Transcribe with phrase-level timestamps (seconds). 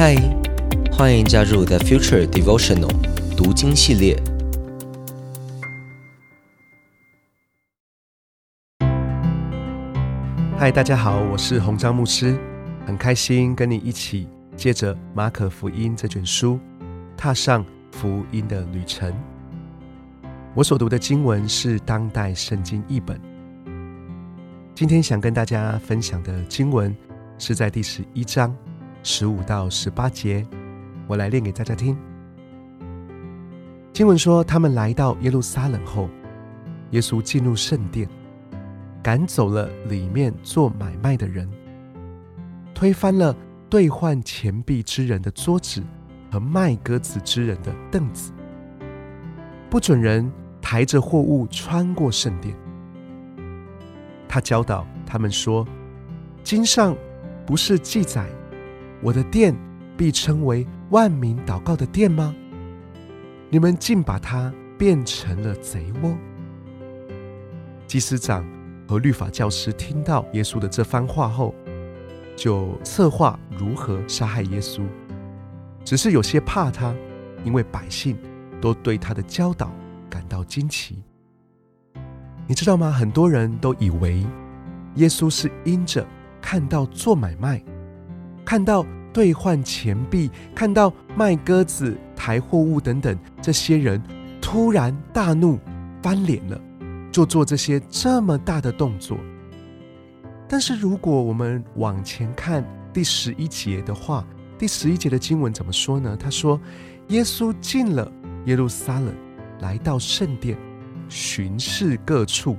[0.00, 0.14] 嗨，
[0.92, 2.88] 欢迎加入 The Future Devotional
[3.36, 4.16] 读经系列。
[10.56, 12.38] 嗨，大家好，我是洪章牧师，
[12.86, 16.60] 很开心跟你一起借着马可福音这卷书，
[17.16, 19.12] 踏上福音的旅程。
[20.54, 23.20] 我所读的经文是当代圣经译本。
[24.76, 26.96] 今天想跟大家分享的经文
[27.36, 28.56] 是在第十一章
[29.02, 30.46] 十五到十八节，
[31.06, 31.96] 我来念给大家听。
[33.92, 36.08] 经文说，他们来到耶路撒冷后，
[36.90, 38.08] 耶稣进入圣殿，
[39.02, 41.48] 赶走了里面做买卖的人，
[42.74, 43.34] 推翻了
[43.70, 45.82] 兑换钱币之人的桌子
[46.30, 48.32] 和卖鸽子之人的凳子，
[49.70, 50.30] 不准人
[50.60, 52.54] 抬着货物穿过圣殿。
[54.28, 55.66] 他教导他们说
[56.44, 56.94] ：“经上
[57.46, 58.28] 不是记载
[59.02, 59.54] 我的殿
[59.96, 62.34] 必称为万民祷告的殿吗？
[63.50, 66.16] 你们竟把它变成了贼窝。”
[67.86, 68.44] 祭司长
[68.86, 71.54] 和律法教师听到耶稣的这番话后，
[72.36, 74.82] 就策划如何杀害耶稣。
[75.84, 76.94] 只是有些怕他，
[77.44, 78.18] 因为百姓
[78.60, 79.72] 都对他的教导
[80.10, 81.02] 感到惊奇。
[82.46, 82.90] 你知道吗？
[82.90, 84.26] 很多人都以为
[84.96, 86.06] 耶稣是因着
[86.42, 87.62] 看到做买卖、
[88.44, 88.84] 看到
[89.18, 94.00] 兑换钱币、看到卖鸽子、抬货物等等这些人
[94.40, 95.58] 突然大怒、
[96.00, 96.60] 翻脸了，
[97.10, 99.18] 就做这些这么大的动作。
[100.48, 104.24] 但是如果我们往前看第十一节的话，
[104.56, 106.16] 第十一节的经文怎么说呢？
[106.16, 106.60] 他说
[107.10, 108.08] ：“耶稣进了
[108.44, 109.12] 耶路撒冷，
[109.58, 110.56] 来到圣殿。”
[111.10, 112.56] 巡视各处。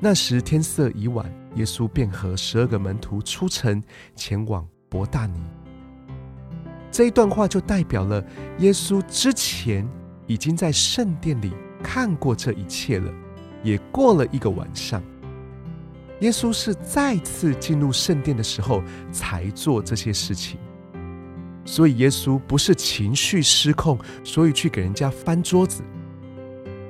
[0.00, 3.82] 那时天色已晚，耶稣便和十二个门徒出城，
[4.16, 5.40] 前往伯大尼。
[6.90, 8.22] 这一段话就代表了
[8.58, 9.88] 耶稣之前
[10.26, 11.52] 已经在圣殿里
[11.82, 13.10] 看过这一切了，
[13.62, 15.00] 也过了一个晚上。
[16.18, 20.58] 耶稣是再次进入圣殿的时候才做这些事情，
[21.64, 25.82] 所以耶稣不是情绪失控，所以去给人家翻桌子。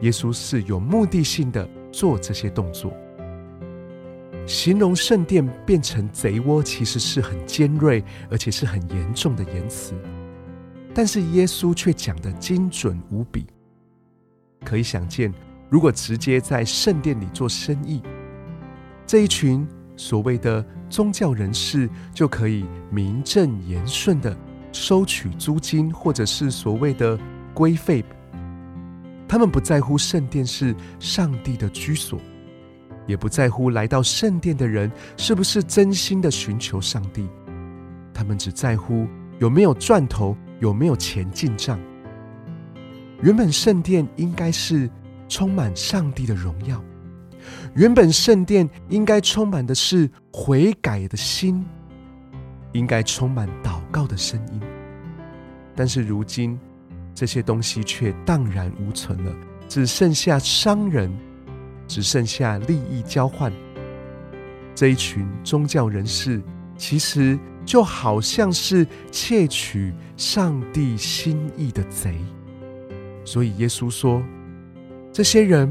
[0.00, 2.92] 耶稣是有目的性的做这些动作，
[4.50, 9.94] 形容圣殿变成贼窝，其实是很尖锐而且是很严重的言辞，
[10.92, 13.46] 但是耶稣却讲得精准无比。
[14.64, 15.32] 可以想见，
[15.68, 18.02] 如果直接在圣殿里做生意，
[19.06, 19.64] 这一群
[19.96, 24.36] 所谓的宗教人士就可以名正言顺的
[24.72, 27.16] 收取租金，或者是所谓的
[27.54, 28.04] 规费。
[29.28, 32.20] 他们不在乎圣殿是上帝的居所，
[33.06, 37.28] 也不在乎来到圣殿的人是不是真心的寻求上帝。
[38.12, 39.06] 他们只在乎
[39.38, 41.78] 有没有赚头，有没有钱进账。
[43.22, 44.88] 原本圣殿应该是
[45.28, 46.82] 充满上帝的荣耀，
[47.74, 51.64] 原本圣殿应该充满的是悔改的心，
[52.72, 54.60] 应该充满祷告的声音。
[55.74, 56.58] 但是如今。
[57.12, 59.34] 这些东西却荡然无存了，
[59.68, 61.14] 只剩下商人，
[61.90, 63.52] 只剩下利益交换。
[64.76, 66.40] 这一群宗教人士，
[66.76, 67.36] 其实
[67.66, 72.14] 就好像是窃取上帝心意的贼。
[73.24, 74.22] 所以耶稣说，
[75.12, 75.68] 这些人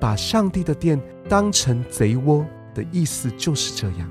[0.00, 0.98] 把上帝的殿
[1.28, 4.10] 当成贼窝的意思就是这样。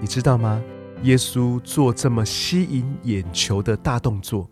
[0.00, 0.62] 你知道吗？
[1.02, 4.48] 耶稣做这么吸引眼球的大动作。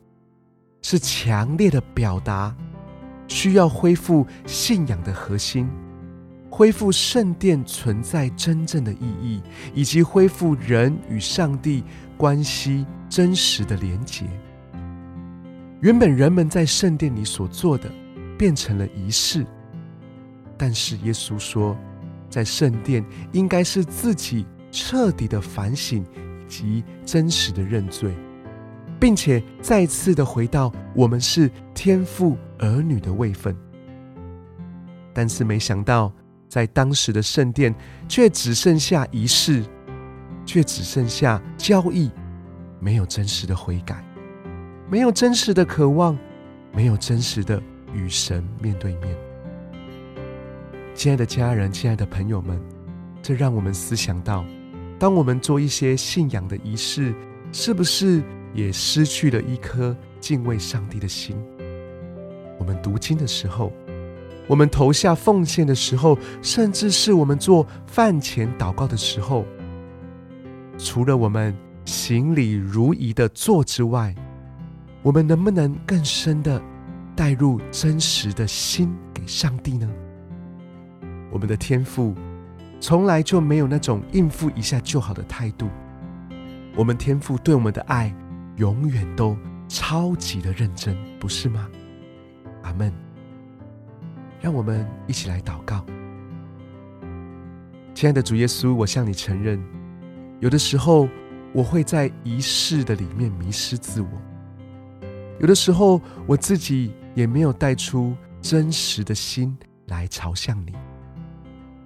[0.83, 2.55] 是强烈的表达，
[3.29, 5.69] 需要恢复信仰的核心，
[6.51, 9.43] 恢复圣殿存在真正的意义，
[9.75, 11.85] 以及恢复人与上帝
[12.17, 14.25] 关系真实的连结。
[15.81, 17.91] 原本人们在圣殿里所做的，
[18.39, 19.45] 变成了仪式，
[20.57, 21.77] 但是耶稣说，
[22.31, 28.15] 在圣殿应该是自己彻底的反省以及真实的认罪。
[28.99, 33.55] 并且再次的回到我们是天父儿女的位分，
[35.13, 36.13] 但是没想到，
[36.49, 37.75] 在当时的圣殿
[38.09, 39.63] 却只剩下仪式，
[40.47, 42.11] 却只剩下交易，
[42.81, 44.03] 没有真实的悔改，
[44.89, 46.17] 没有真实的渴望，
[46.73, 49.15] 没有真实的与神面对面。
[50.95, 52.59] 亲爱的家人，亲爱的朋友们，
[53.21, 54.43] 这让我们思想到，
[54.99, 57.15] 当我们做一些信仰的仪式，
[57.53, 58.23] 是不是？
[58.57, 61.37] 也失去了一颗敬畏上帝的心。
[62.59, 63.71] 我们读经的时候，
[64.49, 69.45] 我们投下奉献的时候，甚至是我们做饭前祷告的时候，
[70.79, 71.55] 除了我们
[71.85, 74.15] 行礼如仪的做之外，
[75.03, 76.61] 我们能不能更深的
[77.15, 79.89] 带入真实的心给上帝呢？
[81.31, 82.15] 我们的天赋
[82.81, 85.69] 从来就没有那种应付一下就好的态度。
[86.75, 88.15] 我们天赋对我们的爱，
[88.57, 89.37] 永远都
[89.69, 91.69] 超级的认真，不是吗？
[92.63, 92.93] 阿门。
[94.41, 95.85] 让我们一起来祷告。
[97.95, 99.63] 亲爱的主耶稣，我向你承认，
[100.41, 101.09] 有的时候
[101.53, 104.09] 我会在仪式的里面迷失自我，
[105.41, 109.57] 有的时候我自己也没有带出真实的心
[109.87, 110.75] 来朝向你，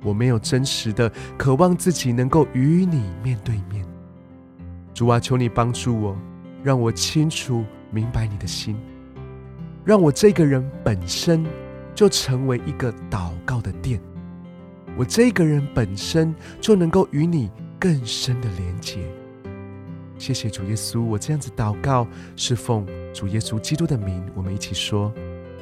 [0.02, 3.86] 我没有真实的渴望自己能够与你面对面。
[4.92, 6.18] 主啊，求你帮助我，
[6.62, 8.76] 让我清楚明白你的心，
[9.84, 11.44] 让我这个人本身
[11.94, 14.00] 就成为一个祷告的殿。
[14.96, 18.98] 我这个人本身就能够与你更深的连接。
[20.18, 25.12] 谢谢主耶稣，我这样子祷告是奉主耶稣基督的名，我们一起说，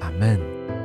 [0.01, 0.78] 阿门。